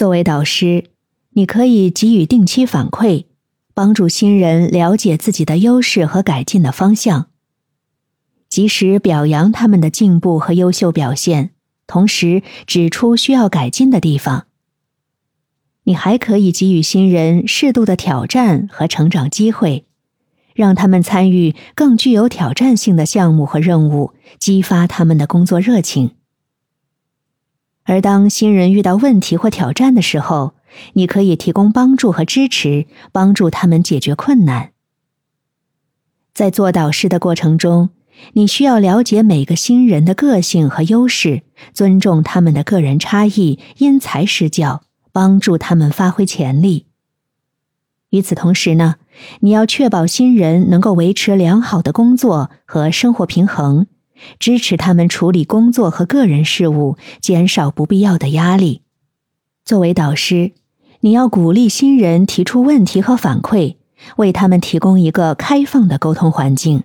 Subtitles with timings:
[0.00, 0.84] 作为导师，
[1.34, 3.26] 你可以给予定期反馈，
[3.74, 7.26] 帮助新人了解自己的优势和改进的方向，
[8.48, 11.50] 及时表扬他们的进步和优秀表现，
[11.86, 14.46] 同时指出需要改进的地方。
[15.82, 19.84] 你还可以给予新人适度的挑战和成长机会，
[20.54, 26.12] 让他们参与更具有挑战性的项目和任务，激发他们的工作热情。
[27.84, 30.54] 而当新人遇到问题或挑战的时候，
[30.92, 34.72] 你可以提供帮助和支持，帮助他们解决困难。
[36.32, 37.90] 在做导师的过程中，
[38.34, 44.82] 你需要了解每个新人的个性和优势，尊重他们的个人差异，因材施教。
[45.12, 46.86] 帮助他们发挥潜力。
[48.10, 48.94] 与此同时呢，
[49.40, 53.88] 你要确保新人能够维持良好的工作和生活平衡，
[54.38, 58.82] 支持他们处理工作和个人事务，减少不必要的压力。
[59.64, 60.52] 作为导师，
[61.00, 63.76] 你要鼓励新人提出问题和反馈，
[64.16, 66.82] 为他们提供一个开放的沟通环境，